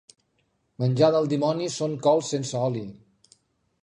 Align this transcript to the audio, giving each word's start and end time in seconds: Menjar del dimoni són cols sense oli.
Menjar 0.83 1.09
del 1.15 1.29
dimoni 1.33 1.67
són 1.73 1.93
cols 2.07 2.31
sense 2.37 2.65
oli. 2.71 2.83